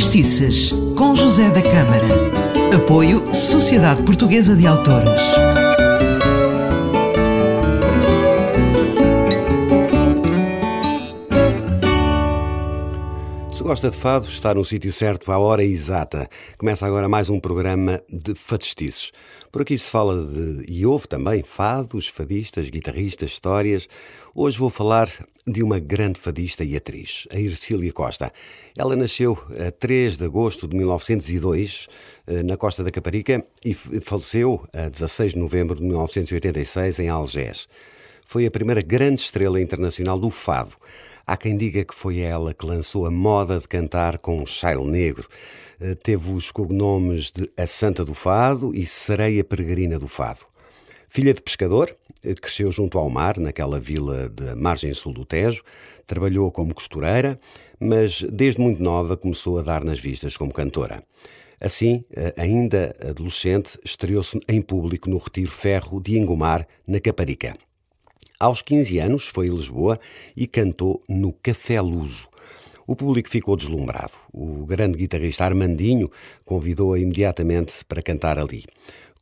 Fadistices, 0.00 0.72
com 0.96 1.14
José 1.14 1.50
da 1.50 1.60
Câmara. 1.60 2.74
Apoio 2.74 3.34
Sociedade 3.34 4.02
Portuguesa 4.02 4.56
de 4.56 4.66
Autores. 4.66 5.20
Se 13.60 13.64
gosta 13.64 13.90
de 13.90 13.96
fado, 13.98 14.26
está 14.26 14.54
no 14.54 14.64
sítio 14.64 14.90
certo 14.90 15.30
à 15.30 15.38
hora 15.38 15.62
exata. 15.62 16.26
Começa 16.56 16.86
agora 16.86 17.10
mais 17.10 17.28
um 17.28 17.38
programa 17.38 18.00
de 18.10 18.34
fadistices. 18.34 19.12
Por 19.52 19.60
aqui 19.60 19.76
se 19.76 19.90
fala 19.90 20.24
de, 20.24 20.64
e 20.66 20.86
houve 20.86 21.06
também, 21.06 21.42
fados, 21.42 22.08
fadistas, 22.08 22.70
guitarristas, 22.70 23.32
histórias. 23.32 23.86
Hoje 24.34 24.58
vou 24.58 24.70
falar 24.70 25.10
de 25.46 25.62
uma 25.62 25.78
grande 25.78 26.18
fadista 26.18 26.64
e 26.64 26.74
atriz, 26.74 27.28
a 27.30 27.38
Ercília 27.38 27.92
Costa. 27.92 28.32
Ela 28.78 28.96
nasceu 28.96 29.38
a 29.50 29.70
3 29.70 30.16
de 30.16 30.24
agosto 30.24 30.66
de 30.66 30.74
1902, 30.74 31.86
eh, 32.28 32.42
na 32.42 32.56
Costa 32.56 32.82
da 32.82 32.90
Caparica, 32.90 33.44
e 33.62 33.74
faleceu 33.74 34.66
a 34.72 34.88
16 34.88 35.34
de 35.34 35.38
novembro 35.38 35.76
de 35.76 35.82
1986, 35.82 36.98
em 36.98 37.10
Algés. 37.10 37.68
Foi 38.30 38.46
a 38.46 38.50
primeira 38.50 38.80
grande 38.80 39.22
estrela 39.22 39.60
internacional 39.60 40.16
do 40.16 40.30
fado. 40.30 40.76
Há 41.26 41.36
quem 41.36 41.56
diga 41.56 41.84
que 41.84 41.92
foi 41.92 42.20
ela 42.20 42.54
que 42.54 42.64
lançou 42.64 43.04
a 43.04 43.10
moda 43.10 43.58
de 43.58 43.66
cantar 43.66 44.18
com 44.18 44.40
um 44.40 44.46
chaile 44.46 44.84
negro. 44.84 45.28
Eh, 45.80 45.96
teve 45.96 46.30
os 46.30 46.52
cognomes 46.52 47.32
de 47.32 47.50
A 47.56 47.66
Santa 47.66 48.04
do 48.04 48.14
Fado 48.14 48.72
e 48.72 48.86
Sereia 48.86 49.42
Peregrina 49.42 49.98
do 49.98 50.06
Fado. 50.06 50.46
Filha 51.08 51.34
de 51.34 51.42
pescador, 51.42 51.92
eh, 52.22 52.34
cresceu 52.40 52.70
junto 52.70 52.98
ao 52.98 53.10
mar, 53.10 53.36
naquela 53.36 53.80
vila 53.80 54.28
de 54.28 54.54
margem 54.54 54.94
sul 54.94 55.12
do 55.12 55.24
Tejo, 55.24 55.64
trabalhou 56.06 56.52
como 56.52 56.72
costureira, 56.72 57.36
mas 57.80 58.22
desde 58.22 58.60
muito 58.60 58.80
nova 58.80 59.16
começou 59.16 59.58
a 59.58 59.62
dar 59.62 59.82
nas 59.82 59.98
vistas 59.98 60.36
como 60.36 60.52
cantora. 60.52 61.02
Assim, 61.60 62.04
eh, 62.14 62.32
ainda 62.36 62.94
adolescente, 63.00 63.76
estreou-se 63.84 64.38
em 64.46 64.62
público 64.62 65.10
no 65.10 65.18
Retiro 65.18 65.50
Ferro 65.50 66.00
de 66.00 66.16
Engomar, 66.16 66.64
na 66.86 67.00
Caparica. 67.00 67.56
Aos 68.40 68.62
15 68.62 68.98
anos 69.00 69.28
foi 69.28 69.48
a 69.48 69.52
Lisboa 69.52 70.00
e 70.34 70.46
cantou 70.46 71.02
no 71.06 71.30
Café 71.30 71.78
Luso. 71.78 72.26
O 72.86 72.96
público 72.96 73.28
ficou 73.28 73.54
deslumbrado. 73.54 74.14
O 74.32 74.64
grande 74.64 74.96
guitarrista 74.96 75.44
Armandinho 75.44 76.10
convidou-a 76.42 76.98
imediatamente 76.98 77.84
para 77.84 78.00
cantar 78.00 78.38
ali. 78.38 78.64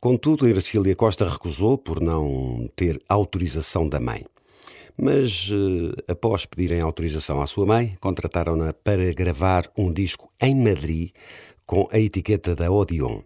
Contudo, 0.00 0.46
Ercília 0.46 0.94
Costa 0.94 1.28
recusou 1.28 1.76
por 1.76 2.00
não 2.00 2.70
ter 2.76 3.02
autorização 3.08 3.88
da 3.88 3.98
mãe. 3.98 4.24
Mas, 4.96 5.50
eh, 5.50 6.12
após 6.12 6.46
pedirem 6.46 6.80
autorização 6.80 7.42
à 7.42 7.46
sua 7.48 7.66
mãe, 7.66 7.96
contrataram-na 8.00 8.72
para 8.72 9.12
gravar 9.12 9.68
um 9.76 9.92
disco 9.92 10.30
em 10.40 10.54
Madrid 10.54 11.10
com 11.66 11.88
a 11.90 11.98
etiqueta 11.98 12.54
da 12.54 12.70
Odeon. 12.70 13.22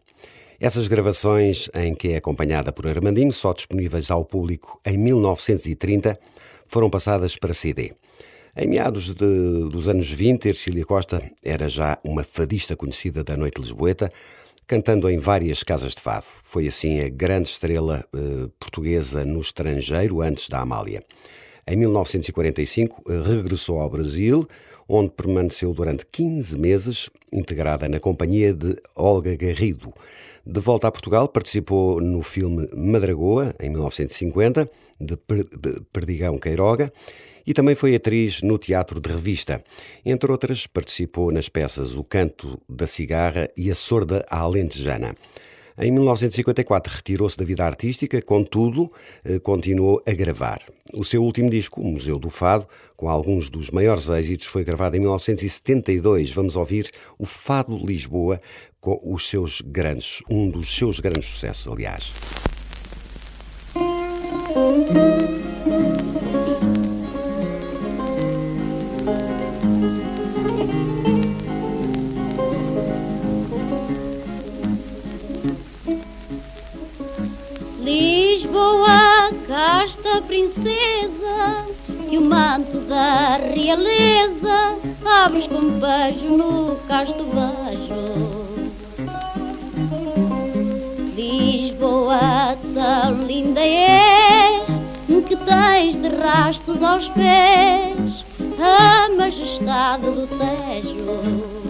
Essas 0.63 0.87
gravações, 0.87 1.69
em 1.75 1.93
que 1.93 2.13
é 2.13 2.19
acompanhada 2.19 2.73
por 2.73 2.87
Armandinho, 2.87 3.33
só 3.33 3.53
disponíveis 3.53 4.13
ao 4.13 4.25
público 4.25 4.81
em 4.87 4.97
1930, 4.97 6.17
foram 6.69 6.89
passadas 6.89 7.35
para 7.35 7.53
CD. 7.53 7.93
Em 8.57 8.69
meados 8.69 9.13
de, 9.13 9.69
dos 9.69 9.89
anos 9.89 10.09
20, 10.09 10.47
Ercília 10.47 10.87
Costa 10.87 11.21
era 11.43 11.69
já 11.69 11.99
uma 12.05 12.23
fadista 12.23 12.77
conhecida 12.77 13.25
da 13.25 13.37
noite 13.37 13.61
lisboeta, 13.61 14.09
cantando 14.65 15.11
em 15.11 15.19
várias 15.19 15.65
casas 15.65 15.97
de 15.97 16.01
fado. 16.01 16.27
Foi 16.45 16.69
assim 16.69 17.01
a 17.01 17.09
grande 17.09 17.49
estrela 17.49 18.01
eh, 18.15 18.49
portuguesa 18.61 19.25
no 19.25 19.41
estrangeiro 19.41 20.21
antes 20.21 20.49
da 20.49 20.61
Amália. 20.61 21.03
Em 21.67 21.75
1945, 21.75 23.03
eh, 23.09 23.21
regressou 23.21 23.81
ao 23.81 23.91
Brasil, 23.91 24.47
onde 24.95 25.11
permaneceu 25.11 25.73
durante 25.73 26.05
15 26.05 26.59
meses, 26.59 27.09
integrada 27.33 27.89
na 27.89 27.98
companhia 27.98 28.53
de 28.53 28.77
Olga 28.94 29.34
Garrido. 29.34 29.91
De 30.44 30.61
volta 30.61 30.87
a 30.87 30.93
Portugal, 30.93 31.28
participou 31.28 31.99
no 31.99 32.22
filme 32.22 32.69
Madragoa, 32.77 33.55
em 33.59 33.71
1950, 33.71 34.69
de 35.00 35.16
Perdigão 35.91 36.39
Queiroga, 36.39 36.93
e 37.47 37.55
também 37.55 37.75
foi 37.75 37.94
atriz 37.94 38.43
no 38.43 38.59
teatro 38.59 39.00
de 39.00 39.09
revista. 39.09 39.65
Entre 40.05 40.31
outras, 40.31 40.66
participou 40.66 41.33
nas 41.33 41.49
peças 41.49 41.97
O 41.97 42.05
Canto 42.05 42.61
da 42.69 42.87
Cigarra 42.87 43.49
e 43.56 43.71
A 43.71 43.75
Sorda 43.75 44.27
à 44.28 44.41
Alentejana. 44.41 45.15
Em 45.78 45.91
1954 45.91 46.93
retirou-se 46.94 47.37
da 47.37 47.44
vida 47.44 47.65
artística, 47.65 48.21
contudo, 48.21 48.93
eh, 49.25 49.38
continuou 49.38 50.03
a 50.06 50.12
gravar. 50.12 50.60
O 50.94 51.05
seu 51.05 51.22
último 51.22 51.49
disco, 51.49 51.81
O 51.81 51.87
Museu 51.87 52.19
do 52.19 52.28
Fado, 52.28 52.66
com 52.97 53.09
alguns 53.09 53.49
dos 53.49 53.71
maiores 53.71 54.09
êxitos, 54.09 54.47
foi 54.47 54.65
gravado 54.65 54.97
em 54.97 55.00
1972. 55.00 56.33
Vamos 56.33 56.56
ouvir 56.56 56.91
o 57.19 57.25
Fado 57.25 57.77
Lisboa 57.77 58.41
com 58.81 59.00
os 59.05 59.28
seus 59.28 59.60
grandes, 59.60 60.22
um 60.28 60.50
dos 60.50 60.75
seus 60.75 61.00
grandes 61.00 61.31
sucessos, 61.31 61.72
aliás. 61.72 62.12
Casta 80.12 80.23
princesa 80.23 81.67
que 82.09 82.19
o 82.19 82.21
manto 82.21 82.78
da 82.81 83.39
realeza 83.39 84.77
abres 85.25 85.47
com 85.47 85.78
beijo 85.78 86.37
no 86.37 86.77
casto 86.87 87.25
beijo. 87.25 88.43
Lisboa, 91.15 92.56
tão 92.75 93.27
linda 93.27 93.61
és, 93.61 94.67
que 95.27 95.37
tens 95.37 95.97
de 95.97 96.09
rastos 96.09 96.83
aos 96.83 97.09
pés 97.11 98.25
a 98.61 99.09
majestade 99.17 100.03
do 100.03 100.27
Tejo. 100.27 101.62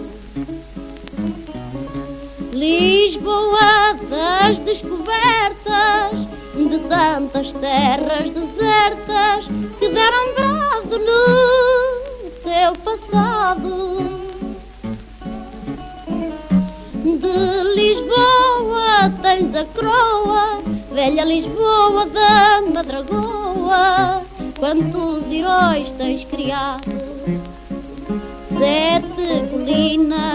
Lisboa 2.51 3.93
das 4.09 4.59
descobertas 4.59 5.13
de 5.63 5.82
tantas 6.87 7.53
terras 7.53 8.29
desertas 8.31 9.45
que 9.79 9.89
deram 9.89 10.33
brado 10.33 10.99
no 10.99 12.33
teu 12.43 12.73
passado. 12.83 13.97
De 17.03 17.63
Lisboa 17.75 19.11
tens 19.21 19.55
a 19.55 19.65
croa, 19.65 20.59
velha 20.91 21.25
Lisboa 21.25 22.05
da 22.07 22.61
Madragoa, 22.73 24.21
quantos 24.59 25.31
heróis 25.31 25.91
tens 25.97 26.25
criado. 26.25 27.03
Sete 28.57 29.49
colinas 29.49 30.32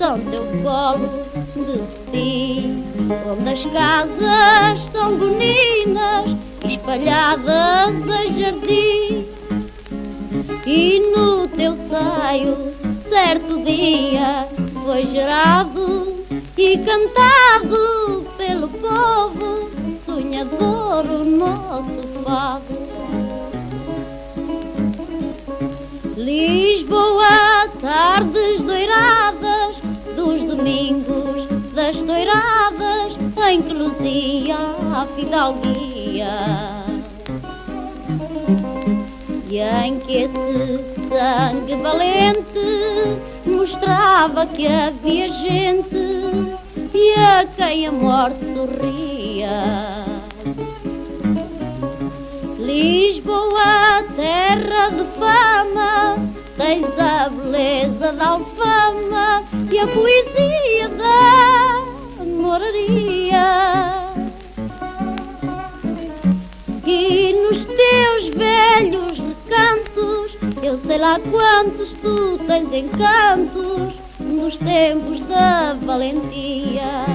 são 0.00 0.18
teu 0.18 0.46
colo 0.62 1.10
de 1.54 2.10
ti 2.10 2.84
onde 3.30 3.50
as 3.50 3.62
casas 3.66 4.90
são 4.90 5.14
boninas, 5.14 6.38
espalhadas 6.64 8.08
a 8.08 8.26
jardim. 8.30 9.26
E 10.66 11.00
no 11.14 11.46
teu 11.48 11.76
seio, 11.76 12.56
certo 13.10 13.62
dia, 13.62 14.48
foi 14.86 15.06
gerado 15.06 16.14
e 16.56 16.78
cantado 16.78 18.26
pelo 18.38 18.68
povo, 18.68 19.70
sonhador 20.06 21.04
o 21.10 21.24
nosso 21.24 22.08
fado. 22.24 22.80
Lisboa, 26.16 27.68
tardes 27.82 28.62
doiradas 28.62 29.29
domingos 30.60 31.46
das 31.72 31.96
toiradas 31.96 33.16
em 33.50 33.62
que 33.62 33.72
luzia 33.72 34.56
a 34.94 35.06
fidalguia 35.16 36.28
e 39.48 39.58
em 39.58 39.98
que 40.00 40.24
esse 40.24 41.08
sangue 41.08 41.76
valente 41.76 43.18
mostrava 43.46 44.46
que 44.46 44.66
havia 44.66 45.32
gente 45.32 45.96
e 46.92 47.14
a 47.14 47.46
quem 47.56 47.86
a 47.86 47.92
morte 47.92 48.44
sorria. 48.54 50.04
Lisboa, 52.58 54.04
terra 54.14 54.90
de 54.90 55.04
fama, 55.18 56.16
tens 56.56 56.98
a 56.98 57.30
beleza 57.30 58.12
da 58.12 58.28
alfama 58.28 59.29
a 59.82 59.86
poesia 59.86 60.88
da 60.90 61.82
moraria. 62.26 63.46
E 66.86 67.32
nos 67.32 67.64
teus 67.64 68.28
velhos 68.34 69.18
recantos, 69.18 70.36
eu 70.62 70.78
sei 70.86 70.98
lá 70.98 71.18
quantos 71.18 71.92
tu 72.02 72.38
tens 72.46 72.70
encantos, 72.74 73.94
dos 74.18 74.56
tempos 74.58 75.22
da 75.26 75.74
valentia. 75.80 77.06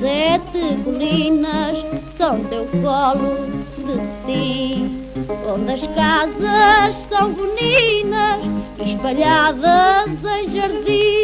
Sete 0.00 0.82
colinas 0.84 1.78
são 2.16 2.38
teu 2.44 2.66
colo 2.82 3.34
de 3.78 3.96
ti, 4.26 5.08
onde 5.52 5.72
as 5.72 5.86
casas 5.88 6.96
são 7.08 7.32
boninas, 7.32 8.40
espalhadas 8.78 10.10
em 10.38 10.56
jardim. 10.56 11.21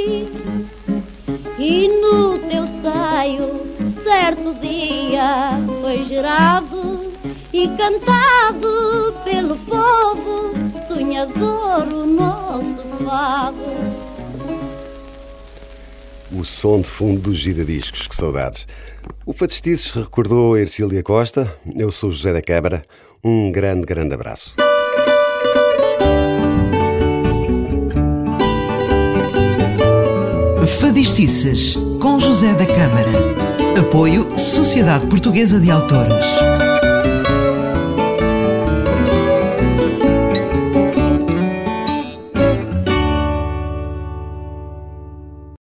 Seio, 3.19 3.67
certo 4.05 4.55
dia, 4.61 5.59
foi 5.81 6.05
gerado 6.05 7.13
e 7.53 7.67
cantado 7.69 9.15
pelo 9.25 9.57
povo, 9.57 10.53
sonhador 10.87 11.89
o 11.93 12.07
nosso 12.07 13.05
fado. 13.05 13.59
O 16.31 16.45
som 16.45 16.81
de 16.81 16.87
fundo 16.87 17.23
dos 17.23 17.39
giradiscos, 17.39 18.07
que 18.07 18.15
saudades. 18.15 18.69
O 19.27 19.33
Fatestices 19.33 19.91
recordou 19.91 20.55
a 20.55 20.61
Ercília 20.61 21.03
Costa. 21.03 21.53
Eu 21.77 21.91
sou 21.91 22.13
José 22.13 22.33
da 22.33 22.43
Câmara. 22.43 22.83
Um 23.25 23.51
grande, 23.51 23.85
grande 23.85 24.15
abraço. 24.15 24.55
Fadistices, 30.69 31.77
com 32.01 32.21
José 32.21 32.53
da 32.53 32.67
Câmara. 32.67 33.81
Apoio 33.81 34.39
Sociedade 34.39 35.07
Portuguesa 35.07 35.59
de 35.59 35.71
Autores. 35.71 36.68